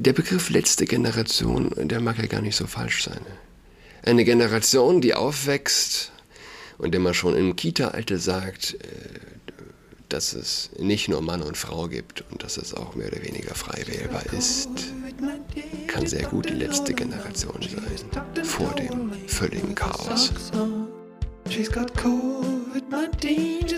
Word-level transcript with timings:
Der 0.00 0.12
Begriff 0.12 0.48
letzte 0.48 0.84
Generation, 0.84 1.72
der 1.76 2.00
mag 2.00 2.18
ja 2.18 2.26
gar 2.26 2.40
nicht 2.40 2.54
so 2.54 2.68
falsch 2.68 3.02
sein. 3.02 3.20
Eine 4.04 4.24
Generation, 4.24 5.00
die 5.00 5.14
aufwächst 5.14 6.12
und 6.78 6.92
der 6.92 7.00
man 7.00 7.14
schon 7.14 7.34
im 7.36 7.56
Kita-Alter 7.56 8.18
sagt, 8.18 8.74
äh, 8.74 8.78
dass 10.08 10.34
es 10.34 10.70
nicht 10.78 11.08
nur 11.08 11.20
Mann 11.20 11.42
und 11.42 11.56
Frau 11.56 11.88
gibt 11.88 12.22
und 12.30 12.44
dass 12.44 12.58
es 12.58 12.74
auch 12.74 12.94
mehr 12.94 13.08
oder 13.08 13.24
weniger 13.24 13.56
frei 13.56 13.82
wählbar 13.88 14.22
ist, 14.32 14.70
kann 15.88 16.06
sehr 16.06 16.28
gut 16.28 16.48
die 16.48 16.54
letzte 16.54 16.94
Generation 16.94 17.60
sein, 17.60 18.44
vor 18.44 18.72
dem 18.76 19.10
völligen 19.26 19.74
Chaos. 19.74 20.32
She's 21.50 21.72
got 21.72 21.92
COVID-19, 21.96 23.68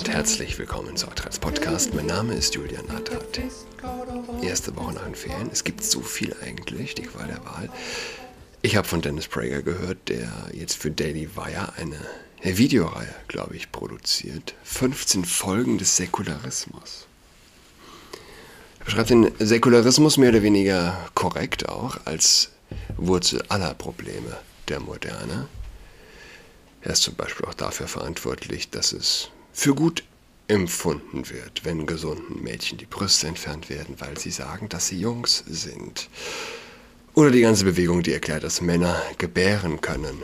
und 0.00 0.08
herzlich 0.08 0.58
willkommen 0.58 0.96
zu 0.96 1.08
Adrats 1.08 1.38
Podcast. 1.38 1.92
Mein 1.92 2.06
Name 2.06 2.32
ist 2.32 2.54
Julian 2.54 2.88
Adrat. 2.88 3.38
Erste 4.42 4.74
Woche 4.74 4.94
nach 4.94 5.04
den 5.04 5.14
Ferien. 5.14 5.50
Es 5.52 5.62
gibt 5.62 5.84
so 5.84 6.00
viel 6.00 6.34
eigentlich, 6.42 6.94
die 6.94 7.02
Qual 7.02 7.26
der 7.26 7.44
Wahl. 7.44 7.68
Ich 8.62 8.76
habe 8.76 8.88
von 8.88 9.02
Dennis 9.02 9.28
Prager 9.28 9.60
gehört, 9.60 10.08
der 10.08 10.32
jetzt 10.54 10.78
für 10.78 10.90
Daily 10.90 11.28
Wire 11.36 11.74
eine, 11.76 11.98
Videoreihe, 12.42 13.14
glaube 13.28 13.56
ich, 13.56 13.72
produziert. 13.72 14.54
15 14.64 15.26
Folgen 15.26 15.76
des 15.76 15.96
Säkularismus. 15.96 17.06
Er 18.78 18.84
beschreibt 18.86 19.10
den 19.10 19.30
Säkularismus 19.38 20.16
mehr 20.16 20.30
oder 20.30 20.42
weniger 20.42 21.10
korrekt 21.14 21.68
auch 21.68 21.98
als 22.06 22.52
Wurzel 22.96 23.42
aller 23.50 23.74
Probleme 23.74 24.38
der 24.68 24.80
Moderne. 24.80 25.46
Er 26.80 26.92
ist 26.92 27.02
zum 27.02 27.16
Beispiel 27.16 27.44
auch 27.44 27.54
dafür 27.54 27.86
verantwortlich, 27.86 28.70
dass 28.70 28.94
es 28.94 29.30
für 29.60 29.74
gut 29.74 30.04
empfunden 30.48 31.28
wird, 31.28 31.66
wenn 31.66 31.84
gesunden 31.84 32.42
Mädchen 32.42 32.78
die 32.78 32.86
Brüste 32.86 33.26
entfernt 33.26 33.68
werden, 33.68 33.96
weil 33.98 34.18
sie 34.18 34.30
sagen, 34.30 34.70
dass 34.70 34.86
sie 34.86 34.98
Jungs 34.98 35.44
sind. 35.46 36.08
Oder 37.12 37.30
die 37.30 37.42
ganze 37.42 37.66
Bewegung, 37.66 38.02
die 38.02 38.14
erklärt, 38.14 38.42
dass 38.42 38.62
Männer 38.62 39.02
gebären 39.18 39.82
können. 39.82 40.22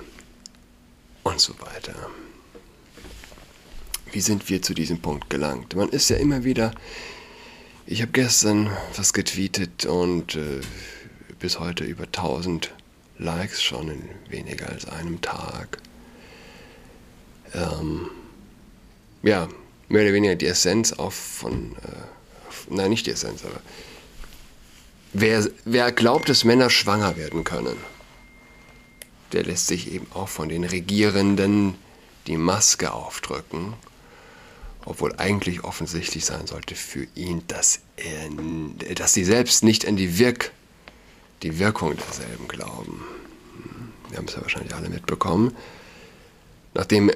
Und 1.22 1.38
so 1.38 1.52
weiter. 1.60 1.94
Wie 4.10 4.22
sind 4.22 4.48
wir 4.48 4.62
zu 4.62 4.72
diesem 4.72 5.02
Punkt 5.02 5.28
gelangt? 5.28 5.76
Man 5.76 5.90
ist 5.90 6.08
ja 6.08 6.16
immer 6.16 6.44
wieder. 6.44 6.72
Ich 7.84 8.00
habe 8.00 8.12
gestern 8.12 8.70
was 8.96 9.12
getweetet 9.12 9.84
und 9.84 10.36
äh, 10.36 10.62
bis 11.40 11.60
heute 11.60 11.84
über 11.84 12.04
1000 12.04 12.72
Likes 13.18 13.62
schon 13.62 13.90
in 13.90 14.08
weniger 14.30 14.70
als 14.70 14.86
einem 14.86 15.20
Tag 15.20 15.82
ähm, 17.52 18.08
ja, 19.26 19.48
mehr 19.88 20.02
oder 20.02 20.12
weniger 20.12 20.36
die 20.36 20.46
Essenz 20.46 20.92
auch 20.92 21.12
von, 21.12 21.72
äh, 21.82 22.70
nein, 22.70 22.90
nicht 22.90 23.06
die 23.06 23.10
Essenz, 23.10 23.44
aber 23.44 23.60
wer, 25.12 25.48
wer 25.64 25.90
glaubt, 25.90 26.28
dass 26.28 26.44
Männer 26.44 26.70
schwanger 26.70 27.16
werden 27.16 27.42
können, 27.42 27.76
der 29.32 29.42
lässt 29.42 29.66
sich 29.66 29.92
eben 29.92 30.06
auch 30.14 30.28
von 30.28 30.48
den 30.48 30.62
Regierenden 30.62 31.74
die 32.28 32.36
Maske 32.36 32.92
aufdrücken, 32.92 33.74
obwohl 34.84 35.12
eigentlich 35.16 35.64
offensichtlich 35.64 36.24
sein 36.24 36.46
sollte 36.46 36.76
für 36.76 37.08
ihn, 37.16 37.42
dass, 37.48 37.80
er, 37.96 38.94
dass 38.94 39.12
sie 39.12 39.24
selbst 39.24 39.64
nicht 39.64 39.88
an 39.88 39.96
die, 39.96 40.20
Wirk, 40.20 40.52
die 41.42 41.58
Wirkung 41.58 41.96
derselben 41.96 42.46
glauben. 42.46 43.04
Hm, 43.54 43.92
wir 44.10 44.18
haben 44.18 44.26
es 44.28 44.34
ja 44.34 44.42
wahrscheinlich 44.42 44.74
alle 44.74 44.88
mitbekommen. 44.88 45.56
Nachdem 46.74 47.10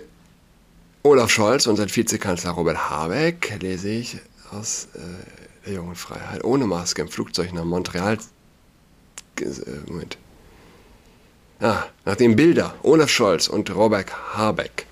Olaf 1.02 1.30
Scholz 1.30 1.66
und 1.66 1.76
sein 1.76 1.88
Vizekanzler 1.88 2.50
Robert 2.50 2.90
Habeck, 2.90 3.58
lese 3.62 3.88
ich 3.88 4.18
aus 4.50 4.88
äh, 4.94 4.98
der 5.64 5.72
Jungen 5.72 5.94
Freiheit, 5.94 6.44
ohne 6.44 6.66
Maske 6.66 7.00
im 7.00 7.08
Flugzeug 7.08 7.54
nach 7.54 7.64
Montreal. 7.64 8.18
Äh, 9.40 9.44
Moment. 9.86 10.18
Ah, 11.58 11.84
nachdem 12.04 12.36
Bilder 12.36 12.74
Olaf 12.82 13.08
Scholz 13.08 13.48
und 13.48 13.74
Robert 13.74 14.10
Habeck 14.34 14.86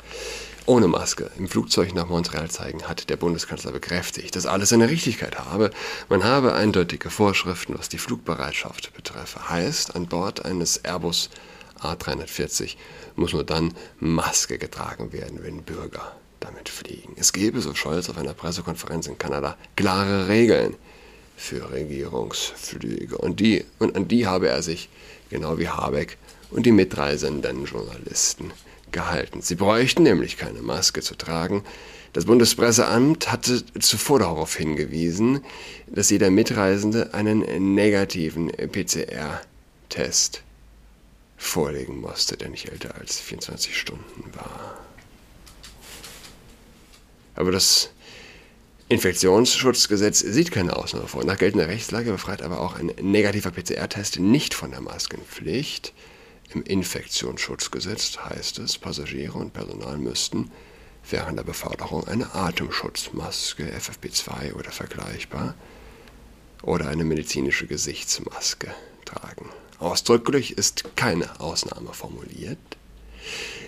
ohne 0.64 0.88
Maske 0.88 1.30
im 1.38 1.46
Flugzeug 1.46 1.94
nach 1.94 2.08
Montreal 2.08 2.50
zeigen, 2.50 2.88
hat 2.88 3.10
der 3.10 3.16
Bundeskanzler 3.16 3.72
bekräftigt, 3.72 4.34
dass 4.34 4.46
alles 4.46 4.70
seine 4.70 4.88
Richtigkeit 4.88 5.38
habe. 5.38 5.70
Man 6.08 6.24
habe 6.24 6.54
eindeutige 6.54 7.10
Vorschriften, 7.10 7.74
was 7.78 7.90
die 7.90 7.98
Flugbereitschaft 7.98 8.94
betreffe. 8.94 9.50
Heißt, 9.50 9.94
an 9.94 10.06
Bord 10.06 10.46
eines 10.46 10.78
Airbus 10.84 11.28
A340 11.80 12.76
muss 13.16 13.32
nur 13.32 13.44
dann 13.44 13.74
Maske 14.00 14.58
getragen 14.58 15.12
werden, 15.12 15.42
wenn 15.42 15.62
Bürger 15.62 16.16
damit 16.40 16.68
fliegen. 16.68 17.14
Es 17.18 17.32
gebe, 17.32 17.60
so 17.60 17.74
Scholz 17.74 18.08
auf 18.08 18.18
einer 18.18 18.34
Pressekonferenz 18.34 19.06
in 19.06 19.18
Kanada, 19.18 19.56
klare 19.76 20.28
Regeln 20.28 20.76
für 21.36 21.72
Regierungsflüge. 21.72 23.18
Und, 23.18 23.40
die, 23.40 23.64
und 23.78 23.96
an 23.96 24.08
die 24.08 24.26
habe 24.26 24.48
er 24.48 24.62
sich, 24.62 24.88
genau 25.30 25.58
wie 25.58 25.68
Habeck 25.68 26.18
und 26.50 26.66
die 26.66 26.72
mitreisenden 26.72 27.64
Journalisten, 27.64 28.52
gehalten. 28.92 29.42
Sie 29.42 29.54
bräuchten 29.54 30.02
nämlich 30.02 30.36
keine 30.36 30.62
Maske 30.62 31.02
zu 31.02 31.14
tragen. 31.14 31.62
Das 32.12 32.24
Bundespresseamt 32.24 33.30
hatte 33.30 33.62
zuvor 33.80 34.20
darauf 34.20 34.56
hingewiesen, 34.56 35.44
dass 35.86 36.10
jeder 36.10 36.30
Mitreisende 36.30 37.12
einen 37.14 37.74
negativen 37.74 38.48
PCR-Test 38.48 40.42
vorlegen 41.38 42.00
musste, 42.00 42.36
der 42.36 42.50
nicht 42.50 42.68
älter 42.70 42.96
als 42.96 43.18
24 43.20 43.78
Stunden 43.78 44.34
war. 44.34 44.78
Aber 47.34 47.52
das 47.52 47.90
Infektionsschutzgesetz 48.88 50.18
sieht 50.18 50.50
keine 50.50 50.76
Ausnahme 50.76 51.06
vor. 51.06 51.24
Nach 51.24 51.38
geltender 51.38 51.68
Rechtslage 51.68 52.10
befreit 52.10 52.42
aber 52.42 52.60
auch 52.60 52.74
ein 52.74 52.92
negativer 53.00 53.50
PCR-Test 53.50 54.18
nicht 54.18 54.54
von 54.54 54.72
der 54.72 54.80
Maskenpflicht. 54.80 55.92
Im 56.52 56.62
Infektionsschutzgesetz 56.62 58.18
heißt 58.18 58.58
es, 58.58 58.78
Passagiere 58.78 59.38
und 59.38 59.52
Personal 59.52 59.98
müssten 59.98 60.50
während 61.10 61.38
der 61.38 61.44
Beförderung 61.44 62.06
eine 62.08 62.34
Atemschutzmaske 62.34 63.72
FFP2 63.72 64.54
oder 64.54 64.70
vergleichbar 64.70 65.54
oder 66.62 66.88
eine 66.88 67.04
medizinische 67.04 67.66
Gesichtsmaske 67.66 68.74
tragen. 69.04 69.48
Ausdrücklich 69.78 70.58
ist 70.58 70.96
keine 70.96 71.38
Ausnahme 71.40 71.92
formuliert, 71.92 72.58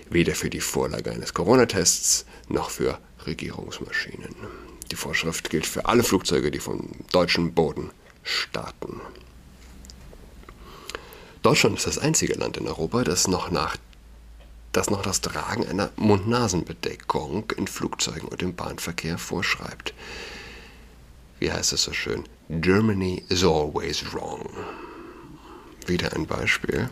weder 0.08 0.34
für 0.34 0.50
die 0.50 0.60
Vorlage 0.60 1.12
eines 1.12 1.34
Corona-Tests 1.34 2.26
noch 2.48 2.70
für 2.70 2.98
Regierungsmaschinen. 3.26 4.34
Die 4.90 4.96
Vorschrift 4.96 5.50
gilt 5.50 5.66
für 5.66 5.86
alle 5.86 6.02
Flugzeuge, 6.02 6.50
die 6.50 6.58
vom 6.58 6.90
deutschen 7.12 7.54
Boden 7.54 7.92
starten. 8.24 9.00
Deutschland 11.42 11.78
ist 11.78 11.86
das 11.86 11.98
einzige 11.98 12.34
Land 12.34 12.56
in 12.56 12.66
Europa, 12.66 13.04
das 13.04 13.28
noch, 13.28 13.52
nach, 13.52 13.76
das, 14.72 14.90
noch 14.90 15.02
das 15.02 15.20
Tragen 15.20 15.64
einer 15.64 15.90
Mund-Nasen-Bedeckung 15.94 17.52
in 17.56 17.68
Flugzeugen 17.68 18.28
und 18.28 18.42
im 18.42 18.56
Bahnverkehr 18.56 19.16
vorschreibt. 19.16 19.94
Wie 21.38 21.52
heißt 21.52 21.72
es 21.72 21.84
so 21.84 21.92
schön? 21.92 22.24
Germany 22.48 23.24
is 23.28 23.44
always 23.44 24.12
wrong 24.12 24.50
wieder 25.86 26.14
ein 26.14 26.26
Beispiel, 26.26 26.88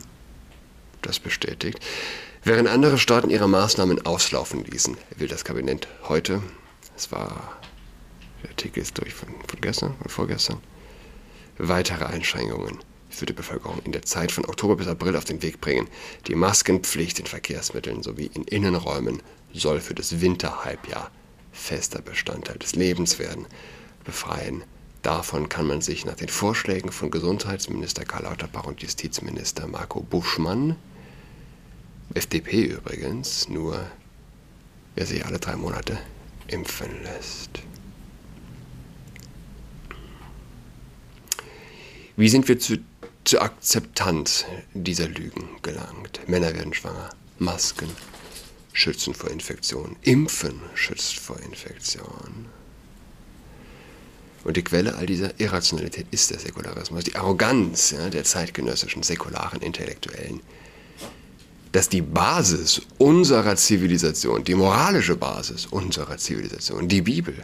das 1.03 1.19
bestätigt. 1.19 1.78
Während 2.44 2.69
andere 2.69 2.99
Staaten 2.99 3.31
ihre 3.31 3.49
Maßnahmen 3.49 4.06
auslaufen 4.06 4.65
ließen, 4.65 4.97
will 5.16 5.28
das 5.28 5.44
Kabinett 5.44 5.88
heute, 6.09 6.43
es 6.97 7.10
war, 7.12 7.59
der 8.43 8.50
Artikel 8.50 8.81
ist 8.81 8.99
durch 8.99 9.15
von, 9.15 9.28
von 9.47 9.60
gestern, 9.60 9.97
von 9.97 10.09
vorgestern, 10.09 10.60
weitere 11.59 12.04
Einschränkungen 12.04 12.78
für 13.10 13.26
die 13.26 13.32
Bevölkerung 13.32 13.81
in 13.84 13.93
der 13.93 14.03
Zeit 14.03 14.31
von 14.32 14.44
Oktober 14.44 14.76
bis 14.76 14.87
April 14.87 15.16
auf 15.16 15.25
den 15.25 15.43
Weg 15.43 15.60
bringen. 15.60 15.88
Die 16.26 16.34
Maskenpflicht 16.34 17.19
in 17.19 17.26
Verkehrsmitteln 17.26 18.03
sowie 18.03 18.31
in 18.32 18.44
Innenräumen 18.44 19.22
soll 19.53 19.81
für 19.81 19.94
das 19.94 20.20
Winterhalbjahr 20.20 21.10
fester 21.53 22.00
Bestandteil 22.03 22.59
des 22.59 22.76
Lebens 22.76 23.19
werden. 23.19 23.47
Befreien 24.05 24.62
Davon 25.08 25.49
kann 25.49 25.66
man 25.66 25.81
sich 25.81 26.05
nach 26.05 26.16
den 26.16 26.28
Vorschlägen 26.28 26.93
von 26.93 27.10
Gesundheitsminister 27.10 28.05
Karl 28.05 28.25
Lauterbach 28.25 28.66
und 28.66 28.82
Justizminister 28.82 29.66
Marco 29.66 30.02
Buschmann, 30.02 30.76
FDP 32.12 32.64
übrigens, 32.64 33.49
nur 33.49 33.87
wer 34.96 35.06
sich 35.06 35.25
alle 35.25 35.38
drei 35.38 35.56
Monate 35.56 35.99
impfen 36.49 36.90
lässt. 37.05 37.49
Wie 42.19 42.28
sind 42.28 42.46
wir 42.46 42.58
zu, 42.58 42.76
zur 43.25 43.40
Akzeptanz 43.40 44.44
dieser 44.75 45.08
Lügen 45.08 45.49
gelangt? 45.62 46.20
Männer 46.28 46.52
werden 46.52 46.75
schwanger, 46.75 47.08
Masken 47.38 47.88
schützen 48.75 49.14
vor 49.14 49.31
Infektionen, 49.31 49.96
Impfen 50.02 50.60
schützt 50.75 51.19
vor 51.19 51.40
Infektionen. 51.40 52.57
Und 54.44 54.56
die 54.56 54.62
Quelle 54.62 54.94
all 54.96 55.06
dieser 55.06 55.38
Irrationalität 55.40 56.06
ist 56.11 56.31
der 56.31 56.38
Säkularismus, 56.38 57.05
die 57.05 57.17
Arroganz 57.17 57.90
ja, 57.90 58.08
der 58.08 58.25
zeitgenössischen 58.25 59.02
säkularen 59.02 59.61
Intellektuellen. 59.61 60.40
Dass 61.73 61.88
die 61.88 62.00
Basis 62.00 62.81
unserer 62.96 63.56
Zivilisation, 63.56 64.44
die 64.44 64.55
moralische 64.55 65.17
Basis 65.17 65.67
unserer 65.67 66.17
Zivilisation, 66.17 66.88
die 66.88 67.02
Bibel, 67.02 67.35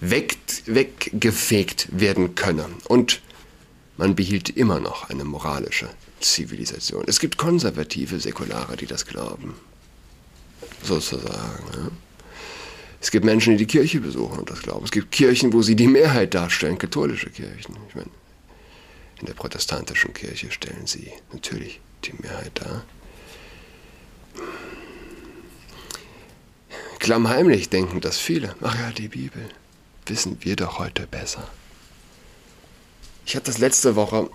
weg, 0.00 0.38
weggefegt 0.64 1.88
werden 1.90 2.34
könne. 2.34 2.66
Und 2.88 3.20
man 3.96 4.14
behielt 4.14 4.50
immer 4.50 4.80
noch 4.80 5.10
eine 5.10 5.24
moralische 5.24 5.88
Zivilisation. 6.20 7.04
Es 7.06 7.20
gibt 7.20 7.36
konservative 7.36 8.20
Säkulare, 8.20 8.76
die 8.76 8.86
das 8.86 9.06
glauben. 9.06 9.54
Sozusagen. 10.82 11.64
Ja. 11.72 11.90
Es 13.00 13.10
gibt 13.10 13.24
Menschen, 13.24 13.52
die 13.52 13.66
die 13.66 13.66
Kirche 13.66 14.00
besuchen 14.00 14.38
und 14.38 14.50
das 14.50 14.62
glauben. 14.62 14.84
Es 14.84 14.90
gibt 14.90 15.12
Kirchen, 15.12 15.52
wo 15.52 15.62
sie 15.62 15.76
die 15.76 15.86
Mehrheit 15.86 16.34
darstellen, 16.34 16.78
katholische 16.78 17.30
Kirchen. 17.30 17.76
Ich 17.88 17.94
meine, 17.94 18.10
in 19.20 19.26
der 19.26 19.34
protestantischen 19.34 20.12
Kirche 20.12 20.50
stellen 20.50 20.86
sie 20.86 21.12
natürlich 21.32 21.80
die 22.04 22.14
Mehrheit 22.20 22.52
dar. 22.54 22.84
Klammheimlich 26.98 27.68
denken 27.68 28.00
das 28.00 28.18
viele. 28.18 28.54
Ach 28.62 28.74
ja, 28.74 28.90
die 28.90 29.08
Bibel 29.08 29.48
wissen 30.06 30.38
wir 30.40 30.56
doch 30.56 30.78
heute 30.78 31.06
besser. 31.06 31.48
Ich 33.24 33.34
hatte 33.36 33.46
das 33.46 33.58
letzte 33.58 33.96
Woche, 33.96 34.30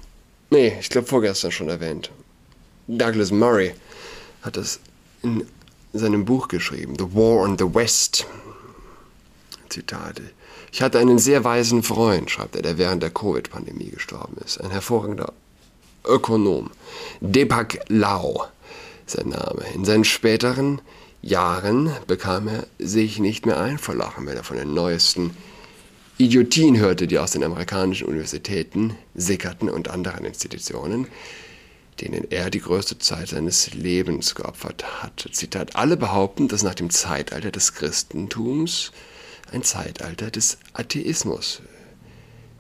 nee, 0.50 0.78
ich 0.80 0.90
glaube 0.90 1.08
vorgestern 1.08 1.52
schon 1.52 1.70
erwähnt. 1.70 2.12
Douglas 2.88 3.32
Murray 3.32 3.74
hat 4.42 4.58
das 4.58 4.80
in 5.24 5.46
seinem 5.94 6.26
Buch 6.26 6.48
geschrieben, 6.48 6.96
The 6.98 7.14
War 7.14 7.44
on 7.44 7.58
the 7.58 7.74
West. 7.74 8.26
Zitate. 9.72 10.24
Ich 10.72 10.82
hatte 10.82 11.00
einen 11.00 11.20
sehr 11.20 11.44
weisen 11.44 11.84
Freund, 11.84 12.30
schreibt 12.30 12.56
er, 12.56 12.62
der 12.62 12.78
während 12.78 13.04
der 13.04 13.10
Covid-Pandemie 13.10 13.90
gestorben 13.90 14.38
ist. 14.46 14.62
Ein 14.62 14.72
hervorragender 14.72 15.34
Ökonom. 16.06 16.72
Deepak 17.20 17.80
Lau, 17.88 18.46
sein 19.06 19.30
Name. 19.30 19.64
In 19.74 19.86
seinen 19.86 20.04
späteren 20.04 20.82
Jahren 21.22 21.92
bekam 22.08 22.48
er 22.48 22.68
sich 22.80 23.20
nicht 23.20 23.46
mehr 23.46 23.60
ein 23.60 23.78
vor 23.78 23.96
Lachen, 23.96 24.26
wenn 24.26 24.38
er 24.38 24.44
von 24.44 24.58
den 24.58 24.74
neuesten 24.74 25.36
Idiotien 26.18 26.78
hörte, 26.78 27.08
die 27.08 27.20
aus 27.20 27.32
den 27.32 27.44
amerikanischen 27.44 28.08
Universitäten 28.08 28.96
sickerten 29.16 29.70
und 29.70 29.90
anderen 29.90 30.26
Institutionen, 30.26 31.08
denen 32.00 32.30
er 32.30 32.50
die 32.50 32.62
größte 32.62 32.98
Zeit 32.98 33.30
seines 33.30 33.74
Lebens 33.74 34.36
geopfert 34.36 35.02
hat. 35.02 35.28
Zitat, 35.32 35.76
alle 35.76 35.98
behaupten, 35.98 36.48
dass 36.48 36.64
nach 36.64 36.76
dem 36.76 36.90
Zeitalter 36.90 37.52
des 37.52 37.74
Christentums 37.74 38.92
ein 39.52 39.64
Zeitalter 39.64 40.32
des 40.32 40.58
Atheismus 40.74 41.62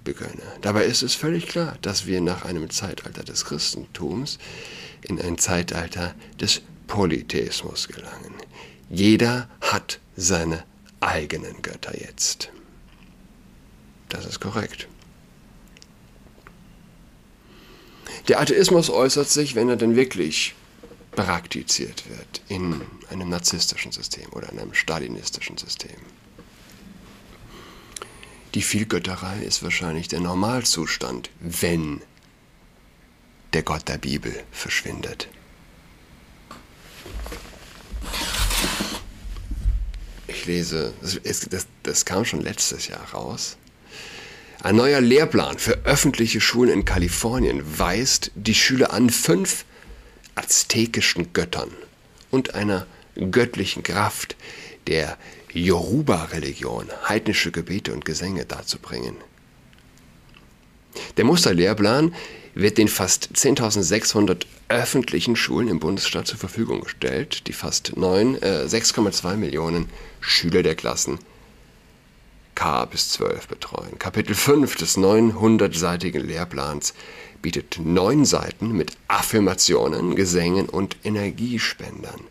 begönne. 0.03 0.41
Dabei 0.61 0.85
ist 0.85 1.03
es 1.03 1.15
völlig 1.15 1.47
klar, 1.47 1.77
dass 1.81 2.05
wir 2.05 2.21
nach 2.21 2.45
einem 2.45 2.69
Zeitalter 2.69 3.23
des 3.23 3.45
Christentums 3.45 4.39
in 5.01 5.21
ein 5.21 5.37
Zeitalter 5.37 6.15
des 6.39 6.61
Polytheismus 6.87 7.87
gelangen. 7.87 8.33
Jeder 8.89 9.49
hat 9.61 9.99
seine 10.15 10.63
eigenen 10.99 11.61
Götter 11.61 11.99
jetzt. 11.99 12.49
Das 14.09 14.25
ist 14.25 14.39
korrekt. 14.39 14.87
Der 18.27 18.39
Atheismus 18.39 18.89
äußert 18.89 19.29
sich, 19.29 19.55
wenn 19.55 19.69
er 19.69 19.77
denn 19.77 19.95
wirklich 19.95 20.53
praktiziert 21.11 22.03
wird, 22.09 22.41
in 22.49 22.81
einem 23.09 23.29
narzisstischen 23.29 23.91
System 23.91 24.31
oder 24.33 24.51
in 24.51 24.59
einem 24.59 24.73
stalinistischen 24.73 25.57
System. 25.57 25.97
Die 28.53 28.61
Vielgötterei 28.61 29.43
ist 29.43 29.63
wahrscheinlich 29.63 30.09
der 30.09 30.19
Normalzustand, 30.19 31.29
wenn 31.39 32.01
der 33.53 33.63
Gott 33.63 33.87
der 33.87 33.97
Bibel 33.97 34.43
verschwindet. 34.51 35.29
Ich 40.27 40.45
lese, 40.45 40.93
das, 41.01 41.47
das, 41.49 41.67
das 41.83 42.05
kam 42.05 42.25
schon 42.25 42.41
letztes 42.41 42.87
Jahr 42.87 43.13
raus. 43.13 43.57
Ein 44.63 44.75
neuer 44.75 45.01
Lehrplan 45.01 45.57
für 45.57 45.85
öffentliche 45.85 46.41
Schulen 46.41 46.71
in 46.71 46.85
Kalifornien 46.85 47.79
weist 47.79 48.31
die 48.35 48.53
Schüler 48.53 48.91
an, 48.91 49.09
fünf 49.09 49.65
aztekischen 50.35 51.33
Göttern 51.33 51.71
und 52.31 52.53
einer 52.53 52.85
göttlichen 53.15 53.83
Kraft 53.83 54.35
der 54.87 55.17
Yoruba-Religion 55.53 56.87
heidnische 57.07 57.51
Gebete 57.51 57.93
und 57.93 58.05
Gesänge 58.05 58.45
darzubringen. 58.45 59.15
Der 61.17 61.25
Musterlehrplan 61.25 62.13
wird 62.53 62.77
den 62.77 62.87
fast 62.87 63.29
10.600 63.33 64.45
öffentlichen 64.69 65.35
Schulen 65.35 65.67
im 65.67 65.79
Bundesstaat 65.79 66.27
zur 66.27 66.37
Verfügung 66.37 66.81
gestellt, 66.81 67.47
die 67.47 67.53
fast 67.53 67.93
6,2 67.93 69.33
äh, 69.33 69.37
Millionen 69.37 69.89
Schüler 70.19 70.63
der 70.63 70.75
Klassen 70.75 71.19
K 72.55 72.85
bis 72.85 73.09
12 73.09 73.47
betreuen. 73.47 73.97
Kapitel 73.97 74.35
5 74.35 74.75
des 74.75 74.97
900-seitigen 74.97 76.23
Lehrplans 76.23 76.93
bietet 77.41 77.79
neun 77.83 78.23
Seiten 78.23 78.71
mit 78.73 78.91
Affirmationen, 79.07 80.15
Gesängen 80.15 80.69
und 80.69 80.97
Energiespendern, 81.03 82.21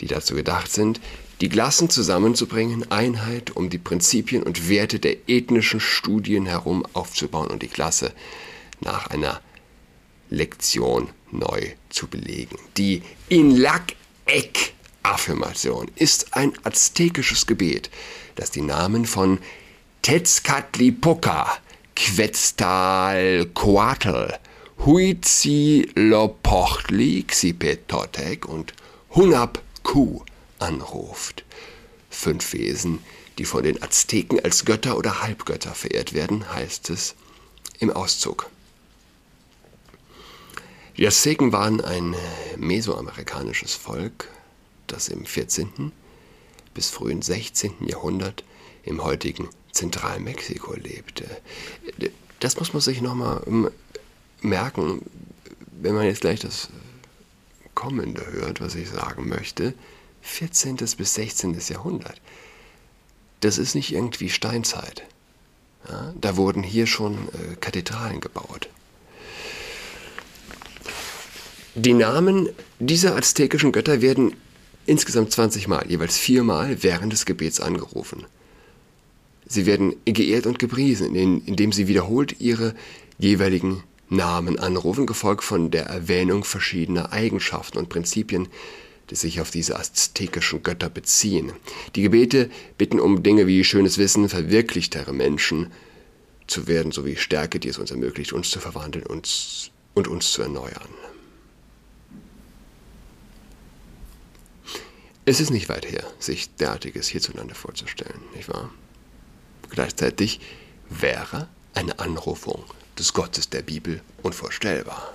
die 0.00 0.06
dazu 0.06 0.34
gedacht 0.34 0.70
sind, 0.70 1.00
die 1.42 1.48
Klassen 1.48 1.90
zusammenzubringen, 1.90 2.90
Einheit, 2.92 3.56
um 3.56 3.68
die 3.68 3.78
Prinzipien 3.78 4.44
und 4.44 4.68
Werte 4.68 5.00
der 5.00 5.28
ethnischen 5.28 5.80
Studien 5.80 6.46
herum 6.46 6.86
aufzubauen 6.92 7.50
und 7.50 7.62
die 7.62 7.68
Klasse 7.68 8.12
nach 8.80 9.08
einer 9.08 9.40
Lektion 10.30 11.08
neu 11.32 11.72
zu 11.90 12.06
belegen. 12.06 12.56
Die 12.76 13.02
Inlak-Ek-Affirmation 13.28 15.90
ist 15.96 16.36
ein 16.36 16.52
aztekisches 16.62 17.48
Gebet, 17.48 17.90
das 18.36 18.52
die 18.52 18.62
Namen 18.62 19.04
von 19.04 19.40
Tezcatlipoca, 20.02 21.58
Quetzalcoatl, 21.96 24.34
Huitzilopochtli, 24.86 27.24
Xipetotec 27.24 28.46
und 28.46 28.74
Hunab-Ku 29.16 30.22
anruft. 30.62 31.44
Fünf 32.10 32.52
Wesen, 32.52 33.00
die 33.38 33.44
von 33.44 33.62
den 33.62 33.82
Azteken 33.82 34.40
als 34.40 34.64
Götter 34.64 34.96
oder 34.96 35.22
Halbgötter 35.22 35.74
verehrt 35.74 36.12
werden, 36.12 36.52
heißt 36.52 36.90
es 36.90 37.14
im 37.78 37.90
Auszug. 37.90 38.48
Die 40.96 41.06
Azteken 41.06 41.52
waren 41.52 41.80
ein 41.80 42.14
mesoamerikanisches 42.56 43.74
Volk, 43.74 44.28
das 44.86 45.08
im 45.08 45.24
14. 45.24 45.90
bis 46.74 46.90
frühen 46.90 47.22
16. 47.22 47.88
Jahrhundert 47.88 48.44
im 48.84 49.02
heutigen 49.02 49.48
Zentralmexiko 49.72 50.74
lebte. 50.74 51.24
Das 52.40 52.58
muss 52.58 52.72
man 52.72 52.82
sich 52.82 53.00
nochmal 53.00 53.42
ähm, 53.46 53.70
merken, 54.42 55.02
wenn 55.80 55.94
man 55.94 56.04
jetzt 56.04 56.20
gleich 56.20 56.40
das 56.40 56.68
Kommende 57.74 58.24
hört, 58.32 58.60
was 58.60 58.74
ich 58.74 58.90
sagen 58.90 59.28
möchte. 59.28 59.74
14. 60.22 60.76
bis 60.76 61.14
16. 61.14 61.58
Jahrhundert. 61.68 62.20
Das 63.40 63.58
ist 63.58 63.74
nicht 63.74 63.92
irgendwie 63.92 64.28
Steinzeit. 64.28 65.02
Ja, 65.88 66.14
da 66.20 66.36
wurden 66.36 66.62
hier 66.62 66.86
schon 66.86 67.14
äh, 67.14 67.56
Kathedralen 67.60 68.20
gebaut. 68.20 68.68
Die 71.74 71.94
Namen 71.94 72.48
dieser 72.78 73.16
aztekischen 73.16 73.72
Götter 73.72 74.00
werden 74.00 74.34
insgesamt 74.86 75.32
20 75.32 75.68
Mal, 75.68 75.86
jeweils 75.88 76.18
viermal 76.18 76.82
während 76.82 77.12
des 77.12 77.24
Gebets 77.24 77.60
angerufen. 77.60 78.26
Sie 79.46 79.66
werden 79.66 79.96
geehrt 80.04 80.46
und 80.46 80.58
gepriesen, 80.58 81.14
indem 81.14 81.72
sie 81.72 81.88
wiederholt 81.88 82.40
ihre 82.40 82.74
jeweiligen 83.18 83.82
Namen 84.08 84.58
anrufen, 84.58 85.06
gefolgt 85.06 85.44
von 85.44 85.70
der 85.70 85.86
Erwähnung 85.86 86.44
verschiedener 86.44 87.12
Eigenschaften 87.12 87.78
und 87.78 87.88
Prinzipien, 87.88 88.48
die 89.10 89.16
sich 89.16 89.40
auf 89.40 89.50
diese 89.50 89.78
aztekischen 89.78 90.62
Götter 90.62 90.88
beziehen. 90.88 91.52
Die 91.94 92.02
Gebete 92.02 92.50
bitten 92.78 93.00
um 93.00 93.22
Dinge 93.22 93.46
wie 93.46 93.64
schönes 93.64 93.98
Wissen, 93.98 94.28
verwirklichtere 94.28 95.12
Menschen 95.12 95.72
zu 96.46 96.66
werden, 96.66 96.92
sowie 96.92 97.16
Stärke, 97.16 97.60
die 97.60 97.68
es 97.68 97.78
uns 97.78 97.90
ermöglicht, 97.90 98.32
uns 98.32 98.50
zu 98.50 98.60
verwandeln 98.60 99.06
uns, 99.06 99.70
und 99.94 100.08
uns 100.08 100.32
zu 100.32 100.42
erneuern. 100.42 100.88
Es 105.24 105.38
ist 105.38 105.50
nicht 105.50 105.68
weit 105.68 105.90
her, 105.90 106.04
sich 106.18 106.54
derartiges 106.56 107.06
hierzulande 107.08 107.54
vorzustellen, 107.54 108.20
nicht 108.34 108.48
wahr? 108.48 108.70
Gleichzeitig 109.70 110.40
wäre 110.88 111.48
eine 111.74 111.98
Anrufung 112.00 112.64
des 112.98 113.12
Gottes 113.12 113.48
der 113.48 113.62
Bibel 113.62 114.02
unvorstellbar. 114.22 115.14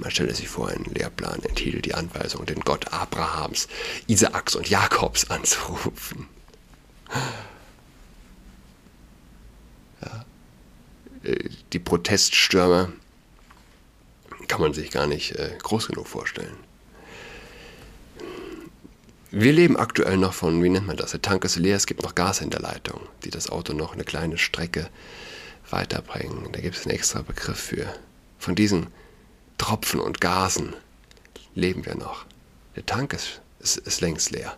Man 0.00 0.10
stelle 0.10 0.34
sich 0.34 0.48
vor, 0.48 0.68
ein 0.68 0.84
Lehrplan 0.84 1.42
enthielt 1.42 1.84
die 1.84 1.94
Anweisung, 1.94 2.46
den 2.46 2.60
Gott 2.60 2.90
Abrahams, 2.90 3.68
Isaaks 4.06 4.54
und 4.56 4.68
Jakobs 4.68 5.28
anzurufen. 5.28 6.26
Ja. 10.02 10.24
Äh, 11.22 11.50
die 11.74 11.78
Proteststürme 11.78 12.92
kann 14.48 14.62
man 14.62 14.72
sich 14.72 14.90
gar 14.90 15.06
nicht 15.06 15.32
äh, 15.32 15.56
groß 15.62 15.88
genug 15.88 16.08
vorstellen. 16.08 16.56
Wir 19.30 19.52
leben 19.52 19.76
aktuell 19.76 20.16
noch 20.16 20.32
von, 20.32 20.62
wie 20.62 20.70
nennt 20.70 20.86
man 20.86 20.96
das? 20.96 21.10
Der 21.10 21.22
Tank 21.22 21.44
ist 21.44 21.56
leer, 21.56 21.76
es 21.76 21.86
gibt 21.86 22.02
noch 22.02 22.14
Gas 22.14 22.40
in 22.40 22.50
der 22.50 22.60
Leitung, 22.60 23.00
die 23.22 23.30
das 23.30 23.50
Auto 23.50 23.74
noch 23.74 23.92
eine 23.92 24.04
kleine 24.04 24.38
Strecke 24.38 24.88
weiterbringen. 25.68 26.50
Da 26.52 26.60
gibt 26.60 26.76
es 26.76 26.86
einen 26.86 26.94
extra 26.94 27.20
Begriff 27.20 27.60
für. 27.60 27.86
Von 28.38 28.54
diesen 28.54 28.86
Tropfen 29.60 30.00
und 30.00 30.22
Gasen 30.22 30.74
leben 31.54 31.84
wir 31.84 31.94
noch. 31.94 32.24
Der 32.76 32.86
Tank 32.86 33.12
ist, 33.12 33.42
ist, 33.60 33.76
ist 33.76 34.00
längst 34.00 34.30
leer. 34.30 34.56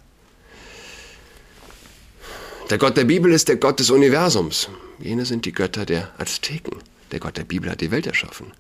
Der 2.71 2.79
Gott 2.79 2.97
der 2.97 3.05
Bibel 3.05 3.33
ist 3.33 3.49
der 3.49 3.57
Gott 3.57 3.81
des 3.81 3.91
Universums. 3.91 4.69
Jene 5.01 5.27
sind 5.27 5.45
die 5.45 5.51
Götter 5.51 5.87
der 5.87 6.13
Azteken. 6.19 6.77
Der 7.11 7.19
Gott 7.19 7.37
der 7.37 7.43
Bibel 7.43 7.69
hat 7.69 7.81
die 7.81 7.91
Welt 7.91 8.07
erschaffen. 8.07 8.53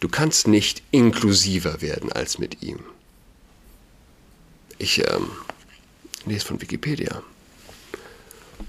Du 0.00 0.10
kannst 0.10 0.46
nicht 0.46 0.82
inklusiver 0.90 1.80
werden 1.80 2.12
als 2.12 2.38
mit 2.38 2.62
ihm. 2.62 2.80
Ich 4.76 4.98
ähm, 4.98 5.30
lese 6.26 6.44
von 6.44 6.60
Wikipedia. 6.60 7.22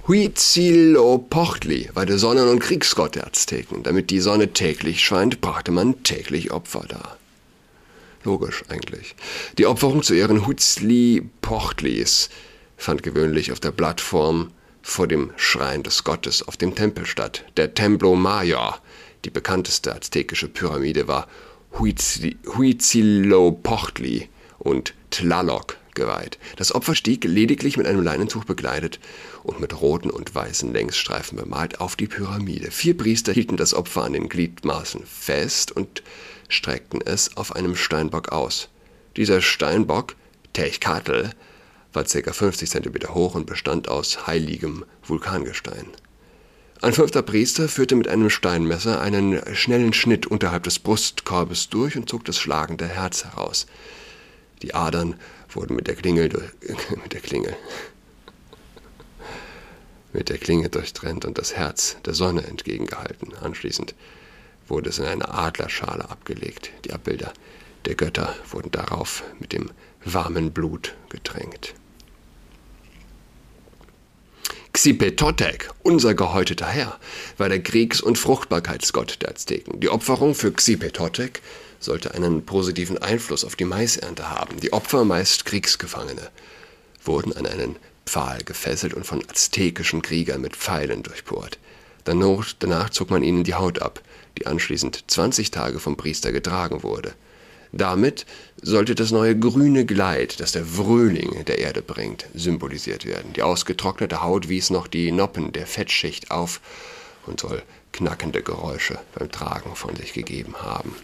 Huitzilopochtli 0.08 1.90
war 1.94 2.06
der 2.06 2.18
Sonnen- 2.18 2.50
und 2.50 2.60
Kriegsgott 2.60 3.16
der 3.16 3.28
Azteken. 3.28 3.84
Damit 3.84 4.10
die 4.10 4.20
Sonne 4.20 4.52
täglich 4.54 5.04
scheint, 5.04 5.42
brachte 5.42 5.72
man 5.72 6.04
täglich 6.04 6.52
Opfer 6.52 6.86
dar. 6.88 7.18
Logisch 8.24 8.64
eigentlich. 8.70 9.16
Die 9.58 9.66
Opferung 9.66 10.04
zu 10.04 10.14
Ehren 10.14 10.48
Huitzilopochtlis 10.48 12.30
fand 12.78 13.04
gewöhnlich 13.04 13.52
auf 13.52 13.60
der 13.60 13.72
Plattform 13.72 14.52
vor 14.82 15.08
dem 15.08 15.32
Schrein 15.38 15.84
des 15.84 16.04
Gottes 16.04 16.48
auf 16.48 16.58
dem 16.58 16.76
Tempel 16.76 17.06
statt. 17.06 17.46
Der 17.58 17.74
Templo 17.74 18.16
Mayor, 18.16 18.80
die 19.26 19.30
bekannteste 19.30 19.96
aztekische 19.96 20.50
Pyramide, 20.50 21.08
war 21.08 21.28
Huitzilopochtli 21.80 24.30
und 24.60 24.94
Tlaloc 25.10 25.78
geweiht. 25.96 26.38
Das 26.58 26.74
Opfer 26.74 26.96
stieg 26.96 27.24
lediglich 27.24 27.78
mit 27.78 27.88
einem 27.88 28.02
Leinentuch 28.02 28.46
bekleidet 28.46 29.00
und 29.44 29.60
mit 29.60 29.80
roten 29.82 30.10
und 30.10 30.34
weißen 30.34 30.72
Längsstreifen 30.74 31.38
bemalt 31.38 31.82
auf 31.82 31.96
die 31.96 32.08
Pyramide. 32.08 32.72
Vier 32.72 32.98
Priester 32.98 33.34
hielten 33.34 33.58
das 33.58 33.74
Opfer 33.74 34.04
an 34.04 34.14
den 34.14 34.30
Gliedmaßen 34.30 35.06
fest 35.06 35.72
und 35.72 36.04
streckten 36.50 37.02
es 37.04 37.38
auf 37.38 37.56
einem 37.56 37.76
Steinbock 37.76 38.30
aus. 38.30 38.70
Dieser 39.18 39.42
Steinbock, 39.42 40.16
Techkatl, 40.54 41.30
war 41.94 42.04
ca. 42.04 42.34
50 42.34 42.70
cm 42.70 43.14
hoch 43.14 43.36
und 43.36 43.46
bestand 43.46 43.88
aus 43.88 44.28
heiligem 44.28 44.86
Vulkangestein. 45.04 45.88
Ein 46.82 46.94
fünfter 46.94 47.22
Priester 47.22 47.70
führte 47.70 47.96
mit 47.96 48.10
einem 48.10 48.30
Steinmesser 48.30 49.00
einen 49.00 49.40
schnellen 49.56 49.94
Schnitt 49.94 50.28
unterhalb 50.28 50.64
des 50.64 50.80
Brustkorbes 50.80 51.70
durch 51.70 51.96
und 51.96 52.10
zog 52.10 52.26
das 52.26 52.38
schlagende 52.38 52.88
Herz 52.88 53.24
heraus. 53.24 53.68
Die 54.64 54.74
Adern 54.74 55.20
wurden 55.50 55.76
mit 55.76 55.88
der 55.88 55.96
Klingel 55.96 56.30
mit 57.04 57.14
der 57.14 57.22
Klingel 57.22 57.56
mit 60.14 60.30
der 60.30 60.38
Klinge 60.38 60.70
durchtrennt 60.70 61.26
und 61.26 61.38
das 61.38 61.56
Herz 61.56 61.98
der 62.06 62.14
Sonne 62.14 62.46
entgegengehalten. 62.46 63.34
Anschließend 63.36 63.96
wurde 64.68 64.90
es 64.90 65.00
in 65.00 65.06
eine 65.06 65.28
Adlerschale 65.28 66.10
abgelegt. 66.10 66.72
Die 66.86 66.94
Abbilder 66.94 67.34
der 67.86 67.96
Götter 67.96 68.36
wurden 68.50 68.72
darauf 68.72 69.24
mit 69.40 69.52
dem 69.52 69.72
warmen 70.06 70.52
Blut 70.52 70.96
getränkt. 71.10 71.74
Xipetotec, 74.76 75.70
unser 75.84 76.16
gehäuteter 76.16 76.66
Herr, 76.66 77.00
war 77.38 77.48
der 77.48 77.62
Kriegs- 77.62 78.02
und 78.02 78.18
Fruchtbarkeitsgott 78.18 79.22
der 79.22 79.30
Azteken. 79.30 79.80
Die 79.80 79.90
Opferung 79.90 80.34
für 80.34 80.52
Xipetotec 80.52 81.44
sollte 81.80 82.16
einen 82.16 82.44
positiven 82.44 82.98
Einfluss 82.98 83.46
auf 83.46 83.56
die 83.56 83.66
Maisernte 83.66 84.32
haben. 84.32 84.60
Die 84.60 84.74
Opfer, 84.74 85.06
meist 85.06 85.46
Kriegsgefangene, 85.46 86.32
wurden 87.06 87.34
an 87.34 87.46
einen 87.46 87.76
Pfahl 88.08 88.44
gefesselt 88.44 88.96
und 88.96 89.06
von 89.06 89.24
aztekischen 89.30 90.02
Kriegern 90.02 90.42
mit 90.42 90.56
Pfeilen 90.56 91.04
durchbohrt. 91.04 91.60
Danach, 92.04 92.52
danach 92.58 92.90
zog 92.90 93.12
man 93.12 93.24
ihnen 93.24 93.44
die 93.44 93.54
Haut 93.54 93.80
ab, 93.80 94.02
die 94.40 94.48
anschließend 94.48 95.04
20 95.06 95.52
Tage 95.52 95.80
vom 95.80 95.98
Priester 95.98 96.32
getragen 96.32 96.82
wurde. 96.82 97.14
Damit 97.76 98.28
sollte 98.62 98.94
das 98.94 99.10
neue 99.10 99.38
grüne 99.38 99.84
Gleit, 99.84 100.40
das 100.40 100.52
der 100.52 100.64
Frühling 100.64 101.44
der 101.46 101.58
Erde 101.58 101.82
bringt, 101.82 102.28
symbolisiert 102.36 103.04
werden. 103.04 103.34
Die 103.34 103.42
ausgetrocknete 103.42 104.22
Haut 104.22 104.48
wies 104.48 104.70
noch 104.70 104.86
die 104.86 105.12
Noppen 105.12 105.52
der 105.52 105.66
Fettschicht 105.66 106.30
auf 106.30 106.62
und 107.26 107.40
soll 107.40 107.64
knackende 107.92 108.44
Geräusche 108.44 109.00
beim 109.16 109.32
Tragen 109.32 109.76
von 109.76 109.96
sich 109.96 110.14
gegeben 110.14 110.54
haben. 110.62 110.96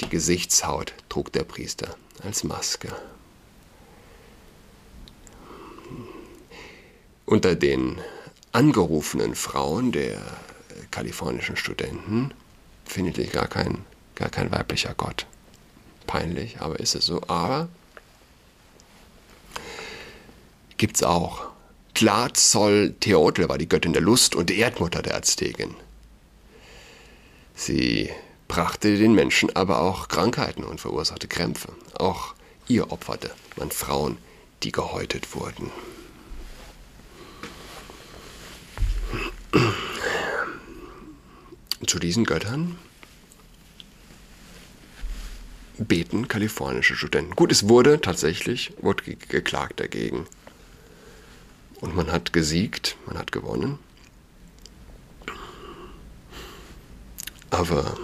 Die 0.00 0.08
Gesichtshaut 0.08 0.94
trug 1.08 1.32
der 1.32 1.42
Priester 1.42 1.96
als 2.22 2.44
Maske. 2.44 2.94
Unter 7.26 7.56
den 7.56 7.98
angerufenen 8.52 9.34
Frauen 9.34 9.90
der 9.90 10.20
kalifornischen 10.92 11.56
Studenten 11.56 12.32
findet 12.84 13.16
sich 13.16 13.32
gar 13.32 13.48
kein, 13.48 13.84
gar 14.14 14.28
kein 14.28 14.52
weiblicher 14.52 14.94
Gott 14.96 15.26
peinlich, 16.08 16.60
aber 16.60 16.80
ist 16.80 16.96
es 16.96 17.06
so. 17.06 17.22
Aber 17.28 17.68
gibt 20.76 20.96
es 20.96 21.04
auch. 21.04 21.46
Tlatzolteotl 21.94 23.48
war 23.48 23.58
die 23.58 23.68
Göttin 23.68 23.92
der 23.92 24.02
Lust 24.02 24.34
und 24.34 24.50
Erdmutter 24.50 25.02
der 25.02 25.14
Azteken. 25.14 25.74
Sie 27.54 28.10
brachte 28.48 28.96
den 28.96 29.14
Menschen 29.14 29.54
aber 29.54 29.80
auch 29.80 30.08
Krankheiten 30.08 30.64
und 30.64 30.80
verursachte 30.80 31.28
Krämpfe. 31.28 31.72
Auch 31.94 32.34
ihr 32.66 32.90
opferte 32.90 33.30
man 33.56 33.70
Frauen, 33.70 34.16
die 34.62 34.72
gehäutet 34.72 35.34
wurden. 35.34 35.70
Zu 41.86 41.98
diesen 41.98 42.24
Göttern 42.24 42.78
beten 45.88 46.28
kalifornische 46.28 46.94
Studenten. 46.94 47.34
Gut, 47.34 47.50
es 47.50 47.68
wurde 47.68 48.00
tatsächlich 48.00 48.72
wurde 48.80 49.02
geklagt 49.16 49.80
dagegen. 49.80 50.26
Und 51.80 51.96
man 51.96 52.12
hat 52.12 52.32
gesiegt, 52.32 52.96
man 53.06 53.18
hat 53.18 53.32
gewonnen. 53.32 53.78
Aber 57.50 57.96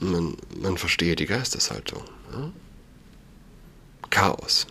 man, 0.00 0.36
man 0.58 0.78
verstehe 0.78 1.16
die 1.16 1.26
Geisteshaltung. 1.26 2.02
Ja? 2.32 2.50
Chaos 4.10 4.66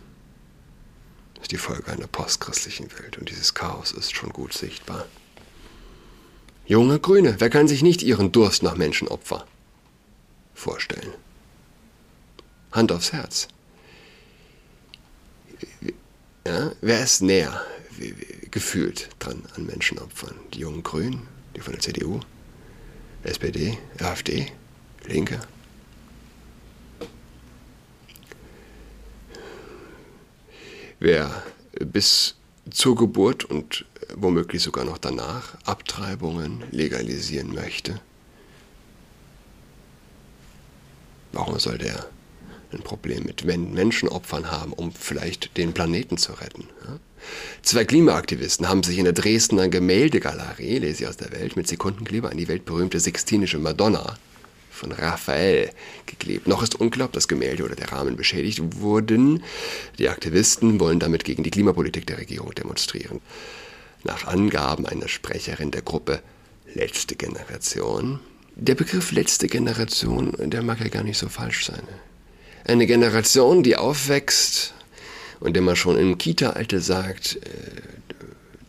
ist 1.41 1.51
die 1.51 1.57
Folge 1.57 1.91
einer 1.91 2.07
postchristlichen 2.07 2.89
Welt 2.97 3.17
und 3.17 3.29
dieses 3.29 3.53
Chaos 3.53 3.91
ist 3.91 4.15
schon 4.15 4.31
gut 4.31 4.53
sichtbar. 4.53 5.05
Junge 6.65 6.99
Grüne, 6.99 7.35
wer 7.37 7.51
kann 7.51 7.67
sich 7.67 7.83
nicht 7.83 8.01
ihren 8.01 8.31
Durst 8.31 8.63
nach 8.63 8.75
Menschenopfer 8.75 9.45
vorstellen? 10.55 11.13
Hand 12.75 12.91
aufs 12.91 13.13
Herz. 13.13 13.47
Ja, 16.45 16.73
wer 16.81 17.03
ist 17.03 17.21
näher 17.21 17.61
gefühlt 18.51 19.09
dran 19.19 19.43
an 19.55 19.65
Menschenopfern? 19.65 20.35
Die 20.53 20.59
jungen 20.59 20.83
Grünen, 20.83 21.25
die 21.55 21.61
von 21.61 21.71
der 21.71 21.81
CDU, 21.81 22.19
SPD, 23.23 23.77
AfD, 23.99 24.51
Linke? 25.05 25.39
Wer 30.99 31.43
bis 31.79 32.35
zur 32.69 32.95
Geburt 32.97 33.45
und 33.45 33.85
womöglich 34.15 34.61
sogar 34.61 34.83
noch 34.83 34.97
danach 34.97 35.55
Abtreibungen 35.63 36.63
legalisieren 36.71 37.53
möchte, 37.53 38.01
warum 41.31 41.57
soll 41.57 41.77
der 41.77 42.09
ein 42.75 42.83
Problem 42.83 43.23
mit 43.23 43.45
Menschenopfern 43.45 44.51
haben, 44.51 44.73
um 44.73 44.91
vielleicht 44.91 45.57
den 45.57 45.73
Planeten 45.73 46.17
zu 46.17 46.33
retten. 46.33 46.65
Ja? 46.85 46.99
Zwei 47.63 47.85
Klimaaktivisten 47.85 48.69
haben 48.69 48.83
sich 48.83 48.97
in 48.97 49.05
der 49.05 49.13
Dresdner 49.13 49.67
Gemäldegalerie, 49.67 50.79
lese 50.79 51.03
ich 51.03 51.09
aus 51.09 51.17
der 51.17 51.31
Welt, 51.31 51.55
mit 51.55 51.67
Sekundenkleber 51.67 52.29
an 52.29 52.37
die 52.37 52.47
weltberühmte 52.47 52.99
Sixtinische 52.99 53.57
Madonna 53.57 54.17
von 54.69 54.91
Raphael 54.91 55.71
geklebt. 56.05 56.47
Noch 56.47 56.61
ist 56.61 56.75
unklar, 56.75 57.07
ob 57.07 57.13
das 57.13 57.27
Gemälde 57.27 57.63
oder 57.63 57.75
der 57.75 57.91
Rahmen 57.91 58.15
beschädigt 58.15 58.61
wurden. 58.79 59.43
Die 59.97 60.09
Aktivisten 60.09 60.79
wollen 60.79 60.99
damit 60.99 61.23
gegen 61.23 61.43
die 61.43 61.51
Klimapolitik 61.51 62.05
der 62.05 62.17
Regierung 62.17 62.53
demonstrieren. 62.53 63.21
Nach 64.03 64.27
Angaben 64.27 64.85
einer 64.85 65.07
Sprecherin 65.07 65.71
der 65.71 65.81
Gruppe 65.81 66.21
Letzte 66.73 67.15
Generation. 67.15 68.19
Der 68.57 68.75
Begriff 68.75 69.13
letzte 69.13 69.47
Generation, 69.47 70.33
der 70.37 70.61
mag 70.61 70.81
ja 70.81 70.89
gar 70.89 71.03
nicht 71.03 71.17
so 71.17 71.29
falsch 71.29 71.65
sein. 71.65 71.83
Eine 72.67 72.87
Generation, 72.87 73.61
die 73.61 73.75
aufwächst 73.75 74.73
und 75.39 75.53
der 75.53 75.61
man 75.61 75.75
schon 75.75 75.97
im 75.97 76.17
Kita-Alter 76.17 76.79
sagt, 76.79 77.35
äh, 77.35 77.39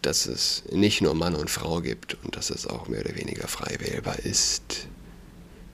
dass 0.03 0.27
es 0.27 0.65
nicht 0.71 1.01
nur 1.01 1.15
Mann 1.15 1.35
und 1.35 1.51
Frau 1.51 1.81
gibt 1.81 2.17
und 2.23 2.37
dass 2.37 2.51
es 2.51 2.67
auch 2.67 2.89
mehr 2.89 3.01
oder 3.01 3.17
weniger 3.17 3.49
frei 3.49 3.77
wählbar 3.81 4.19
ist, 4.21 4.87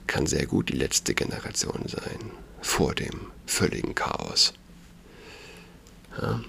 kann 0.07 0.25
sehr 0.25 0.45
gut 0.45 0.69
die 0.69 0.77
letzte 0.77 1.13
Generation 1.13 1.83
sein, 1.85 2.31
vor 2.61 2.95
dem 2.95 3.27
völligen 3.45 3.93
Chaos. 3.93 4.53
Ja. 6.21 6.41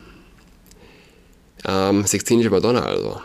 Ähm, 1.64 2.06
Sixtinische 2.06 2.50
Madonna 2.50 2.84
also. 2.84 3.20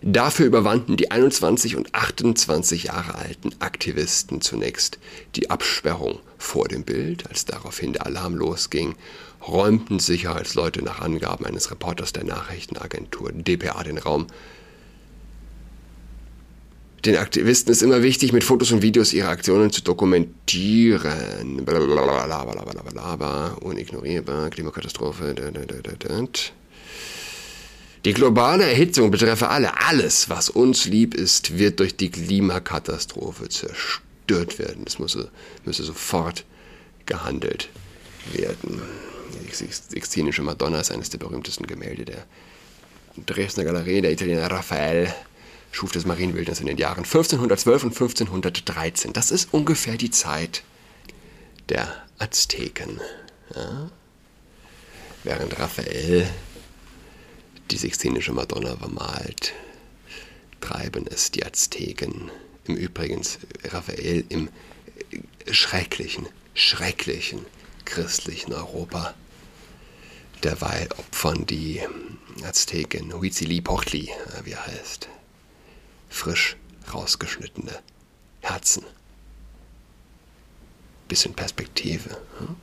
Dafür 0.00 0.46
überwanden 0.46 0.96
die 0.96 1.10
21 1.10 1.76
und 1.76 1.94
28 1.94 2.84
Jahre 2.84 3.16
alten 3.16 3.50
Aktivisten 3.60 4.40
zunächst 4.40 4.98
die 5.36 5.50
Absperrung 5.50 6.18
vor 6.42 6.68
dem 6.68 6.82
Bild. 6.82 7.28
Als 7.28 7.44
daraufhin 7.44 7.94
der 7.94 8.06
Alarm 8.06 8.34
losging, 8.34 8.94
räumten 9.46 9.98
Sicherheitsleute 9.98 10.82
nach 10.82 11.00
Angaben 11.00 11.46
eines 11.46 11.70
Reporters 11.70 12.12
der 12.12 12.24
Nachrichtenagentur 12.24 13.32
dpa 13.32 13.82
den 13.82 13.98
Raum. 13.98 14.26
Den 17.04 17.16
Aktivisten 17.16 17.72
ist 17.72 17.82
immer 17.82 18.02
wichtig, 18.02 18.32
mit 18.32 18.44
Fotos 18.44 18.70
und 18.70 18.82
Videos 18.82 19.12
ihre 19.12 19.28
Aktionen 19.28 19.72
zu 19.72 19.82
dokumentieren. 19.82 21.64
Blablabla, 21.64 23.56
unignorierbar, 23.60 24.50
Klimakatastrophe. 24.50 25.34
Die 28.04 28.12
globale 28.12 28.64
Erhitzung 28.64 29.10
betreffe 29.10 29.48
alle. 29.48 29.80
Alles, 29.84 30.28
was 30.28 30.48
uns 30.48 30.84
lieb 30.86 31.14
ist, 31.14 31.58
wird 31.58 31.80
durch 31.80 31.96
die 31.96 32.10
Klimakatastrophe 32.10 33.48
zerstört 33.48 34.02
werden. 34.28 34.84
Es 34.86 34.98
müsse, 34.98 35.30
müsse 35.64 35.84
sofort 35.84 36.44
gehandelt 37.06 37.68
werden. 38.32 38.80
Die 39.32 39.54
Sixtinische 39.54 40.42
Madonna 40.42 40.80
ist 40.80 40.90
eines 40.90 41.10
der 41.10 41.18
berühmtesten 41.18 41.66
Gemälde 41.66 42.04
der 42.04 42.26
Dresdner 43.26 43.64
Galerie. 43.64 44.00
Der 44.00 44.12
Italiener 44.12 44.50
Raphael 44.50 45.12
schuf 45.70 45.92
das 45.92 46.06
Marienbildnis 46.06 46.60
in 46.60 46.66
den 46.66 46.78
Jahren 46.78 47.04
1512 47.04 47.84
und 47.84 47.92
1513. 47.92 49.12
Das 49.12 49.30
ist 49.30 49.52
ungefähr 49.52 49.96
die 49.96 50.10
Zeit 50.10 50.62
der 51.68 51.88
Azteken. 52.18 53.00
Ja? 53.54 53.90
Während 55.24 55.58
Raphael 55.58 56.28
die 57.70 57.76
Sixtinische 57.76 58.32
Madonna 58.32 58.76
vermalt, 58.76 59.52
treiben 60.60 61.06
es 61.06 61.30
die 61.30 61.44
Azteken. 61.44 62.30
Im 62.66 62.76
Übrigen 62.76 63.22
Raphael 63.64 64.24
im 64.28 64.48
schrecklichen, 65.50 66.28
schrecklichen 66.54 67.44
christlichen 67.84 68.52
Europa. 68.52 69.14
Derweil 70.42 70.88
opfern 70.96 71.46
die 71.46 71.80
Azteken 72.44 73.12
Huitzilipochtli, 73.12 74.10
wie 74.44 74.52
er 74.52 74.66
heißt, 74.66 75.08
frisch 76.08 76.56
rausgeschnittene 76.92 77.78
Herzen. 78.40 78.84
Bisschen 81.08 81.34
Perspektive. 81.34 82.16
Hm? 82.38 82.56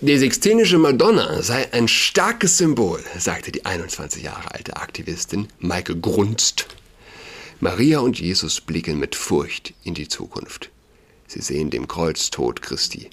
Die 0.00 0.18
Sixtinische 0.18 0.78
Madonna 0.78 1.42
sei 1.42 1.72
ein 1.72 1.88
starkes 1.88 2.58
Symbol, 2.58 3.02
sagte 3.18 3.50
die 3.50 3.64
21 3.64 4.22
Jahre 4.22 4.52
alte 4.54 4.76
Aktivistin 4.76 5.48
Maike 5.58 5.96
Grunst. 5.98 6.66
Maria 7.60 8.00
und 8.00 8.20
Jesus 8.20 8.60
blicken 8.60 8.98
mit 8.98 9.16
Furcht 9.16 9.72
in 9.82 9.94
die 9.94 10.08
Zukunft. 10.08 10.70
Sie 11.26 11.40
sehen 11.40 11.70
dem 11.70 11.88
Kreuztod 11.88 12.60
Christi 12.60 13.08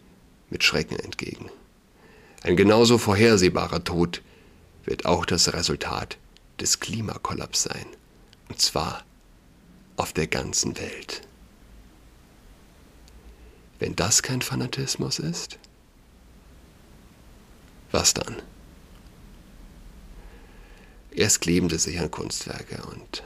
mit 0.50 0.64
Schrecken 0.66 1.00
entgegen. 1.00 1.50
Ein 2.42 2.58
genauso 2.58 2.98
vorhersehbarer 2.98 3.86
Tod 3.86 4.22
wird 4.84 5.06
auch 5.06 5.26
das 5.26 5.54
Resultat 5.54 6.18
des 6.60 6.82
Klimakollaps 6.82 7.64
sein. 7.64 7.86
Und 8.50 8.60
zwar 8.60 9.06
auf 9.96 10.12
der 10.12 10.28
ganzen 10.28 10.78
Welt. 10.78 11.22
Wenn 13.80 13.96
das 13.96 14.24
kein 14.24 14.42
Fanatismus 14.42 15.20
ist, 15.20 15.58
was 17.92 18.14
dann? 18.14 18.42
Erst 21.12 21.42
kleben 21.42 21.70
sie 21.70 21.78
sich 21.78 22.00
an 22.00 22.12
Kunstwerke 22.12 22.84
und 22.88 23.24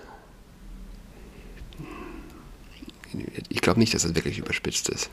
ich 3.49 3.61
glaube 3.61 3.79
nicht, 3.79 3.93
dass 3.93 4.03
das 4.03 4.15
wirklich 4.15 4.37
überspitzt 4.37 4.89
ist. 4.89 5.09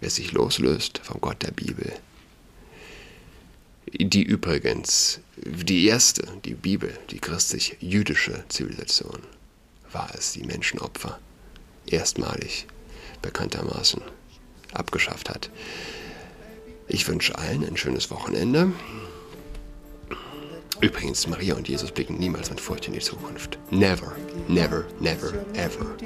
Wer 0.00 0.10
sich 0.10 0.32
loslöst 0.32 0.98
vom 1.02 1.20
Gott 1.20 1.42
der 1.42 1.50
Bibel, 1.50 1.92
die 3.92 4.22
übrigens, 4.22 5.20
die 5.36 5.86
erste, 5.86 6.26
die 6.44 6.54
Bibel, 6.54 6.96
die 7.10 7.18
christlich-jüdische 7.18 8.44
Zivilisation, 8.48 9.22
war 9.90 10.10
es, 10.14 10.32
die 10.32 10.44
Menschenopfer 10.44 11.18
erstmalig 11.86 12.66
bekanntermaßen 13.22 14.02
abgeschafft 14.72 15.30
hat. 15.30 15.50
Ich 16.86 17.06
wünsche 17.08 17.36
allen 17.36 17.64
ein 17.64 17.76
schönes 17.76 18.10
Wochenende. 18.10 18.72
Übrigens, 20.80 21.26
Maria 21.26 21.54
und 21.56 21.68
Jesus 21.68 21.90
blicken 21.90 22.18
niemals 22.18 22.50
mit 22.50 22.60
Furcht 22.60 22.86
in 22.86 22.92
die 22.92 23.00
Zukunft. 23.00 23.58
Never, 23.70 24.14
never, 24.46 24.84
never, 25.00 25.32
ever. 25.54 25.96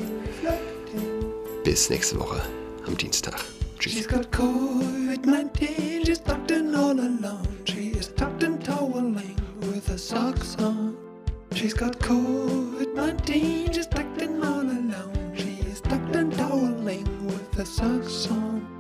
Bis 1.63 1.91
nächste 1.91 2.19
Woche 2.19 2.41
am 2.87 2.97
Dienstag. 2.97 3.45
Tschüss. 3.79 3.93
She's 3.93 4.09
got 4.09 4.31
COVID-19, 4.31 6.07
she's 6.07 6.21
tucked 6.21 6.51
in 6.51 6.75
all 6.75 6.99
alone. 6.99 7.47
She 7.65 7.91
is 7.91 8.09
tucked 8.15 8.43
in 8.43 8.59
toweling 8.61 9.37
with 9.61 9.87
her 9.89 9.99
socks 9.99 10.57
on. 10.59 10.97
She's 11.55 11.75
got 11.75 11.99
COVID-19, 11.99 13.75
she's 13.75 13.87
tucked 13.87 14.23
in 14.23 14.43
all 14.43 14.63
alone. 14.63 15.33
She 15.37 15.59
is 15.71 15.81
tucked 15.83 16.17
in 16.17 16.31
toweling 16.31 17.27
with 17.27 17.55
her 17.55 17.67
socks 17.67 18.29
on. 18.31 18.72